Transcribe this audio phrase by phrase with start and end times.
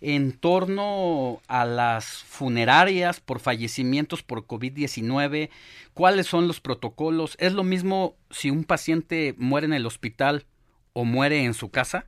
[0.00, 5.50] en torno a las funerarias por fallecimientos por COVID-19?
[5.94, 7.36] ¿Cuáles son los protocolos?
[7.40, 10.46] ¿Es lo mismo si un paciente muere en el hospital
[10.92, 12.06] o muere en su casa?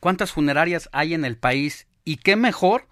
[0.00, 1.86] ¿Cuántas funerarias hay en el país?
[2.04, 2.87] ¿Y qué mejor?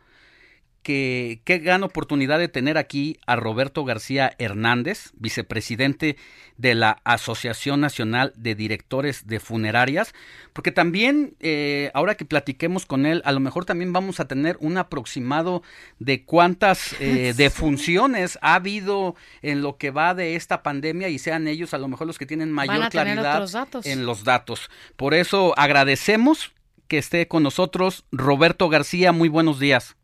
[0.87, 6.17] Que qué gran oportunidad de tener aquí a Roberto García Hernández, vicepresidente
[6.59, 10.15] de la Asociación Nacional de Directores de Funerarias,
[10.53, 14.59] porque también eh, ahora que platiquemos con él, a lo mejor también vamos a tener
[14.61, 15.65] un aproximado
[15.99, 21.49] de cuántas eh, defunciones ha habido en lo que va de esta pandemia y sean
[21.49, 23.45] ellos a lo mejor los que tienen mayor claridad
[23.83, 24.71] en los datos.
[24.95, 26.53] Por eso agradecemos
[26.87, 29.11] que esté con nosotros Roberto García.
[29.11, 29.97] Muy buenos días.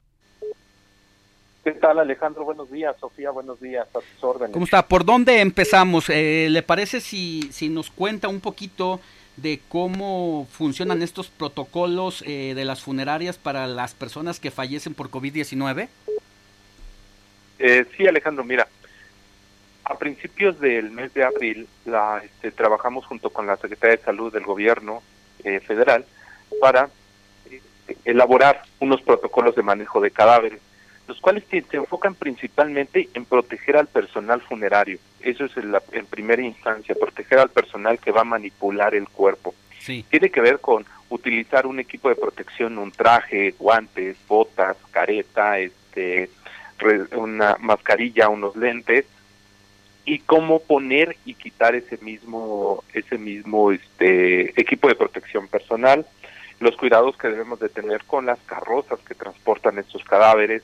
[1.64, 2.44] ¿Qué tal Alejandro?
[2.44, 2.96] Buenos días.
[2.98, 3.86] Sofía, buenos días.
[3.94, 4.52] A tus órdenes.
[4.52, 4.86] ¿Cómo está?
[4.86, 6.10] ¿Por dónde empezamos?
[6.10, 9.00] Eh, ¿Le parece si, si nos cuenta un poquito
[9.36, 15.10] de cómo funcionan estos protocolos eh, de las funerarias para las personas que fallecen por
[15.10, 15.88] COVID-19?
[17.60, 18.66] Eh, sí, Alejandro, mira,
[19.84, 24.32] a principios del mes de abril la, este, trabajamos junto con la Secretaría de Salud
[24.32, 25.00] del Gobierno
[25.44, 26.04] eh, Federal
[26.60, 26.90] para
[28.04, 30.60] elaborar unos protocolos de manejo de cadáveres
[31.08, 34.98] los cuales se, enfocan principalmente en proteger al personal funerario.
[35.20, 39.54] Eso es en, primera instancia, proteger al personal que va a manipular el cuerpo.
[39.84, 46.30] Tiene que ver con utilizar un equipo de protección, un traje, guantes, botas, careta, este,
[47.16, 49.04] una mascarilla, unos lentes
[50.04, 56.06] y cómo poner y quitar ese mismo ese mismo este equipo de protección personal,
[56.60, 60.62] los cuidados que debemos de tener con las carrozas que transportan estos cadáveres,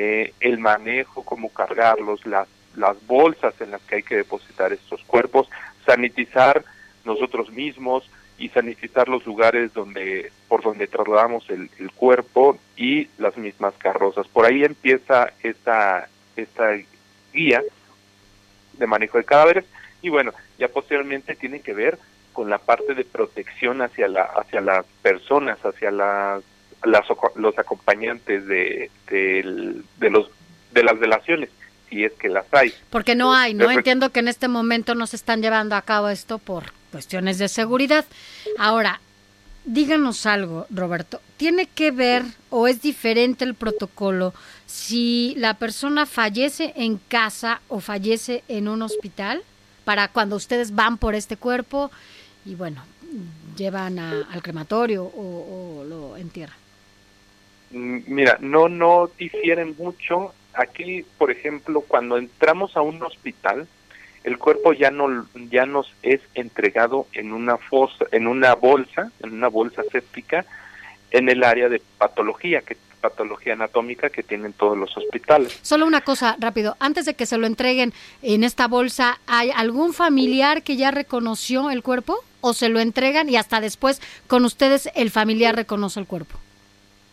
[0.00, 5.02] eh, el manejo, cómo cargarlos, las, las bolsas en las que hay que depositar estos
[5.02, 5.50] cuerpos,
[5.84, 6.64] sanitizar
[7.04, 13.74] nosotros mismos y sanitizar los lugares donde por donde trasladamos el, cuerpo y las mismas
[13.76, 14.28] carrozas.
[14.28, 16.76] Por ahí empieza esta, esta
[17.32, 17.64] guía
[18.74, 19.64] de manejo de cadáveres
[20.00, 21.98] y bueno, ya posteriormente tiene que ver
[22.32, 26.44] con la parte de protección hacia la hacia las personas, hacia las
[26.84, 27.06] las,
[27.36, 29.42] los acompañantes de, de,
[30.10, 30.30] los
[30.72, 31.50] de las delaciones
[31.88, 32.72] si es que las hay.
[32.90, 33.70] Porque no hay, ¿no?
[33.70, 37.48] Entiendo que en este momento no se están llevando a cabo esto por cuestiones de
[37.48, 38.04] seguridad.
[38.58, 39.00] Ahora,
[39.64, 41.20] díganos algo, Roberto.
[41.36, 44.34] ¿Tiene que ver o es diferente el protocolo
[44.66, 49.42] si la persona fallece en casa o fallece en un hospital?
[49.84, 51.90] Para cuando ustedes van por este cuerpo
[52.44, 52.82] y bueno,
[53.56, 56.67] llevan al crematorio o, o lo entierran.
[57.70, 60.32] Mm, mira, no, no difieren mucho.
[60.54, 63.66] Aquí, por ejemplo, cuando entramos a un hospital,
[64.24, 69.32] el cuerpo ya no ya nos es entregado en una fosa, en una bolsa, en
[69.32, 70.44] una bolsa séptica,
[71.10, 75.58] en el área de patología, que patología anatómica que tienen todos los hospitales.
[75.62, 77.92] Solo una cosa rápido, antes de que se lo entreguen
[78.22, 83.28] en esta bolsa, ¿hay algún familiar que ya reconoció el cuerpo o se lo entregan
[83.28, 86.38] y hasta después con ustedes el familiar reconoce el cuerpo?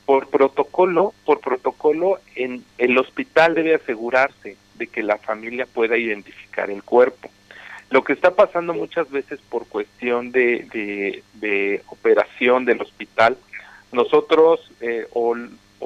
[0.05, 6.69] Por protocolo, por protocolo, en el hospital debe asegurarse de que la familia pueda identificar
[6.69, 7.29] el cuerpo.
[7.89, 13.37] Lo que está pasando muchas veces por cuestión de, de, operación del hospital,
[13.91, 15.35] nosotros eh, o,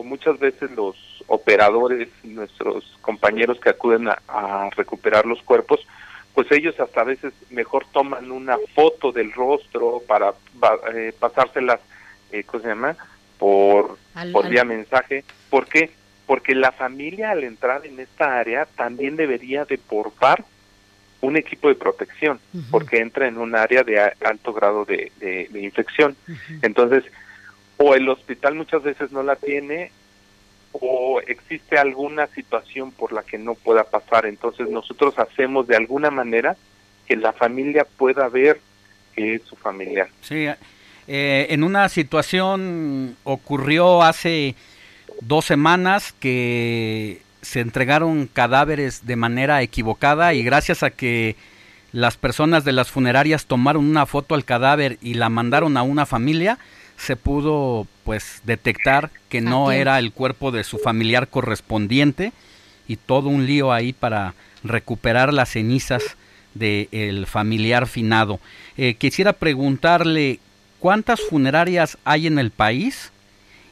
[0.04, 0.96] muchas veces los
[1.28, 5.86] operadores, nuestros compañeros que acuden a, recuperar los cuerpos,
[6.34, 10.34] pues ellos hasta a veces mejor toman una foto del rostro para
[10.94, 11.82] eh, pasárselas,
[12.32, 12.96] eh, ¿cómo se llama?
[13.40, 13.98] Por,
[14.32, 15.24] por vía mensaje.
[15.50, 15.90] ¿Por qué?
[16.28, 20.46] Porque la familia al entrar en esta área también debería de portar
[21.22, 22.40] un equipo de protección,
[22.72, 26.16] porque entra en un área de alto grado de, de, infección.
[26.62, 27.04] Entonces,
[27.78, 29.92] o el hospital muchas veces no la tiene,
[30.72, 34.28] o existe alguna situación por la que no pueda pasar.
[34.28, 36.56] Entonces, nosotros hacemos de alguna manera
[37.06, 38.62] que la familia pueda ver
[39.14, 40.08] que es su familiar.
[40.22, 40.48] Sí,
[41.12, 44.54] eh, en una situación ocurrió hace
[45.22, 51.36] dos semanas que se entregaron cadáveres de manera equivocada y gracias a que
[51.94, 56.06] las personas de las funerarias tomaron una foto al cadáver y la mandaron a una
[56.06, 56.60] familia,
[56.96, 62.34] se pudo pues detectar que no era el cuerpo de su familiar correspondiente
[62.88, 66.04] y todo un lío ahí para recuperar las cenizas
[66.54, 68.40] del familiar finado.
[68.78, 70.40] Eh, quisiera preguntarle
[70.80, 73.12] cuántas funerarias hay en el país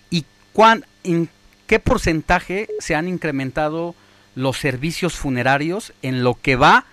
[0.09, 1.29] y cuán, en
[1.65, 3.95] qué porcentaje se han incrementado
[4.35, 6.85] los servicios funerarios en lo que va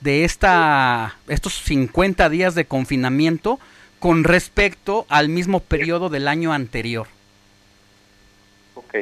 [0.00, 3.58] de esta, estos 50 días de confinamiento
[3.98, 7.08] con respecto al mismo periodo del año anterior.
[8.74, 8.94] Ok.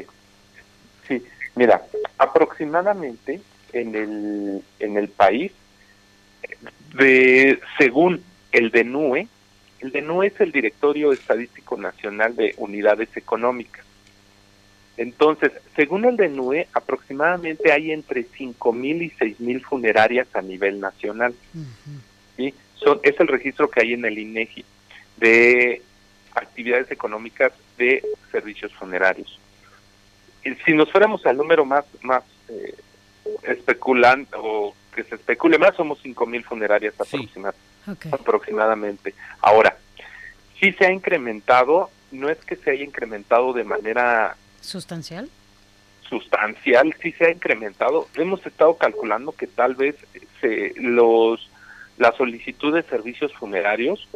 [1.07, 1.23] Sí,
[1.55, 1.83] mira,
[2.19, 3.41] aproximadamente
[3.73, 5.53] en el, en el país,
[6.95, 8.23] de, según
[8.53, 9.29] el DENUE,
[9.81, 13.85] el DENUE es el Directorio Estadístico Nacional de Unidades Económicas.
[14.97, 21.35] Entonces, según el DENUE, aproximadamente hay entre 5.000 y 6.000 funerarias a nivel nacional.
[22.77, 24.65] Son, es el registro que hay en el INEGI
[25.17, 25.83] de
[26.35, 29.39] actividades económicas de servicios funerarios.
[30.45, 32.75] Y si nos fuéramos al número más más eh,
[33.43, 37.76] especulante o que se especule más, somos 5.000 funerarias aproximadamente.
[39.41, 39.77] Ahora,
[40.61, 45.29] si se ha incrementado, no es que se haya incrementado de manera sustancial.
[46.09, 48.09] Sustancial, sí se ha incrementado.
[48.15, 49.97] Hemos estado calculando que tal vez
[50.41, 51.51] se, los
[51.99, 54.07] la solicitud de servicios funerarios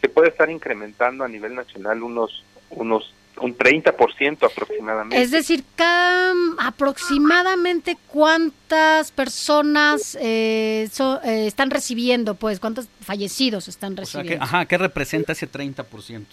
[0.00, 5.22] se puede estar incrementando a nivel nacional unos unos un 30% aproximadamente.
[5.22, 10.88] Es decir, cada, aproximadamente cuántas personas eh,
[11.24, 14.44] eh, están recibiendo, pues, cuántos fallecidos están recibiendo.
[14.44, 16.26] ajá, ¿qué representa ese 30%?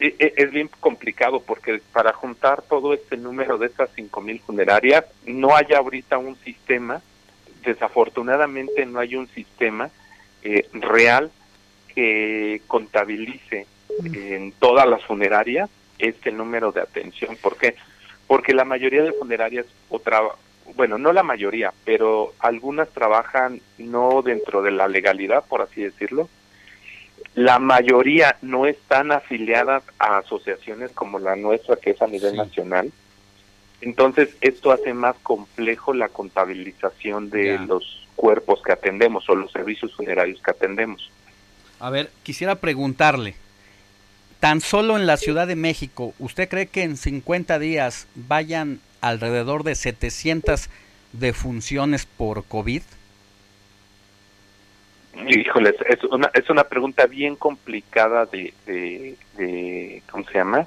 [0.00, 5.54] E, es bien complicado porque para juntar todo este número de estas 5.000 funerarias, no
[5.54, 7.02] hay ahorita un sistema,
[7.64, 9.90] desafortunadamente no hay un sistema
[10.42, 11.30] eh, real
[11.94, 13.66] que contabilice
[14.04, 15.68] en todas las funerarias
[16.08, 17.36] este número de atención.
[17.40, 17.76] ¿Por qué?
[18.26, 20.20] Porque la mayoría de funerarias, otra,
[20.76, 26.28] bueno, no la mayoría, pero algunas trabajan no dentro de la legalidad, por así decirlo.
[27.34, 32.92] La mayoría no están afiliadas a asociaciones como la nuestra, que es a nivel nacional.
[33.80, 39.94] Entonces, esto hace más complejo la contabilización de los cuerpos que atendemos o los servicios
[39.94, 41.10] funerarios que atendemos.
[41.78, 43.34] A ver, quisiera preguntarle,
[44.40, 49.62] tan solo en la Ciudad de México, ¿usted cree que en 50 días vayan alrededor
[49.62, 50.68] de 700
[51.12, 52.82] defunciones por COVID?
[55.28, 60.66] Híjoles, es una, es una pregunta bien complicada de, de, ¿cómo se llama?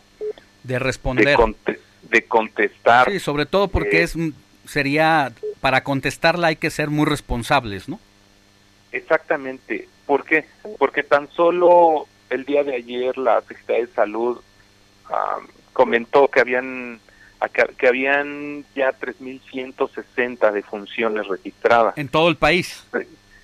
[0.64, 1.38] De responder.
[2.04, 3.10] De, contestar.
[3.12, 4.16] Sí, sobre todo porque eh, es
[4.68, 5.32] sería,
[5.62, 8.00] para contestarla hay que ser muy responsables, ¿no?
[8.92, 9.88] Exactamente.
[10.06, 10.46] ¿Por qué?
[10.78, 14.42] Porque tan solo el día de ayer la Secretaría de Salud
[15.74, 17.00] comentó que habían
[17.78, 21.98] que, habían ya 3.160 defunciones registradas.
[21.98, 22.86] En todo el país.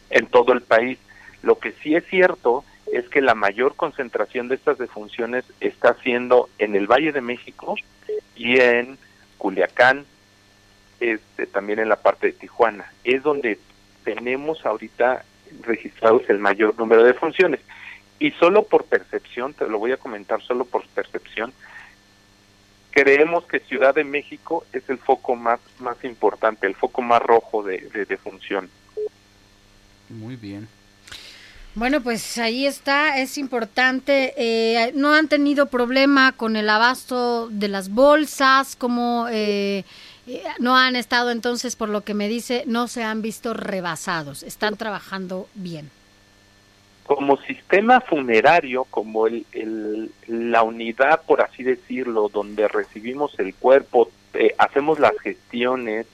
[0.10, 0.98] En todo el país.
[1.42, 6.50] Lo que sí es cierto es que la mayor concentración de estas defunciones está siendo
[6.58, 7.76] en el Valle de México
[8.36, 8.98] y en
[9.38, 10.06] Culiacán,
[11.00, 12.92] este, también en la parte de Tijuana.
[13.04, 13.60] Es donde
[14.04, 15.24] tenemos ahorita
[15.62, 17.60] registrados el mayor número de funciones.
[18.20, 21.54] Y solo por percepción, te lo voy a comentar solo por percepción,
[22.92, 27.64] creemos que Ciudad de México es el foco más, más importante, el foco más rojo
[27.64, 27.78] de,
[28.08, 28.70] de, función.
[30.10, 30.68] Muy bien.
[31.76, 34.34] Bueno, pues ahí está, es importante.
[34.36, 38.76] Eh, ¿No han tenido problema con el abasto de las bolsas?
[38.76, 39.86] como eh,
[40.28, 44.44] eh, no han estado entonces, por lo que me dice, no se han visto rebasados?
[44.44, 45.90] ¿Están trabajando bien?
[47.10, 54.54] Como sistema funerario, como el, la unidad, por así decirlo, donde recibimos el cuerpo, eh,
[54.60, 56.06] hacemos las gestiones,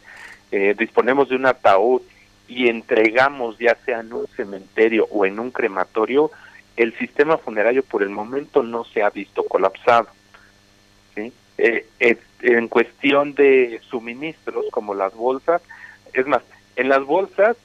[0.53, 2.01] eh, disponemos de un ataúd
[2.47, 6.31] y entregamos ya sea en un cementerio o en un crematorio,
[6.77, 10.07] el sistema funerario por el momento no se ha visto colapsado.
[11.13, 11.33] ¿sí?
[11.57, 11.87] Eh,
[12.39, 15.61] en cuestión de suministros como las bolsas,
[16.13, 16.43] es más,
[16.77, 17.57] en las bolsas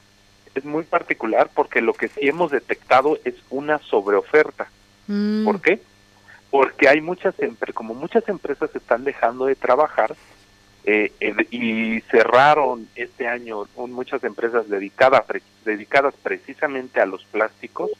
[0.55, 4.67] es muy particular porque lo que sí hemos detectado es una sobreoferta.
[5.07, 5.45] Mm.
[5.45, 5.81] ¿Por qué?
[6.49, 10.15] Porque hay muchas empresas, como muchas empresas están dejando de trabajar
[10.83, 11.11] eh,
[11.51, 15.23] y cerraron este año muchas empresas dedicadas,
[15.63, 17.91] dedicadas precisamente a los plásticos,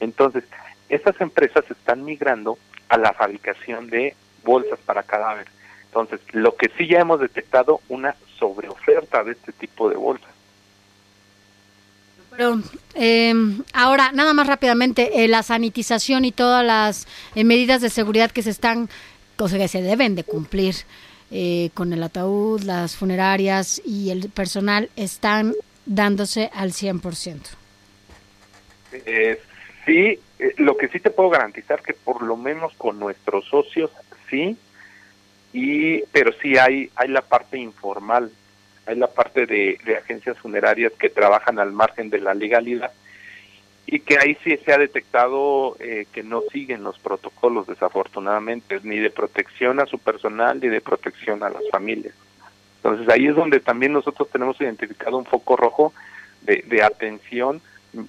[0.00, 0.44] entonces
[0.88, 5.48] estas empresas están migrando a la fabricación de bolsas para cadáver.
[5.84, 10.27] Entonces, lo que sí ya hemos detectado una sobreoferta de este tipo de bolsas
[12.38, 12.62] Pero,
[12.94, 13.34] eh,
[13.72, 18.44] ahora, nada más rápidamente, eh, la sanitización y todas las eh, medidas de seguridad que
[18.44, 18.88] se están,
[19.38, 20.76] o sea, que se deben de cumplir
[21.32, 25.52] eh, con el ataúd, las funerarias y el personal están
[25.84, 27.40] dándose al 100%.
[28.92, 29.40] Eh,
[29.84, 33.90] sí, eh, lo que sí te puedo garantizar que por lo menos con nuestros socios
[34.30, 34.56] sí,
[35.52, 38.30] y pero sí hay hay la parte informal,
[38.88, 42.90] hay la parte de, de agencias funerarias que trabajan al margen de la legalidad
[43.86, 48.98] y que ahí sí se ha detectado eh, que no siguen los protocolos desafortunadamente ni
[48.98, 52.14] de protección a su personal ni de protección a las familias.
[52.76, 55.92] Entonces ahí es donde también nosotros tenemos identificado un foco rojo
[56.42, 57.60] de, de atención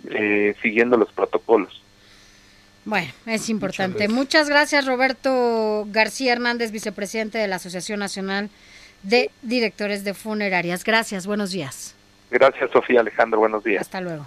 [0.09, 1.81] eh, siguiendo los protocolos.
[2.85, 4.07] Bueno, es importante.
[4.07, 8.49] Muchas gracias, Roberto García Hernández, vicepresidente de la Asociación Nacional
[9.03, 10.83] de Directores de Funerarias.
[10.83, 11.93] Gracias, buenos días.
[12.31, 13.81] Gracias, Sofía Alejandro, buenos días.
[13.81, 14.25] Hasta luego.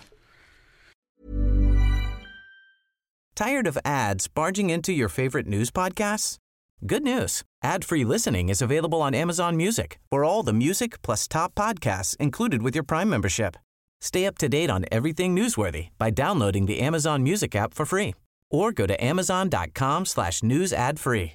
[3.34, 6.36] Tired of ads barging into your favorite news podcasts?
[6.84, 7.42] Good news.
[7.62, 12.62] Ad-free listening is available on Amazon Music for all the music plus top podcasts included
[12.62, 13.56] with your Prime membership.
[14.00, 18.14] Stay up to date on everything newsworthy by downloading the Amazon Music app for free
[18.50, 21.34] or go to amazon.com slash news ad free.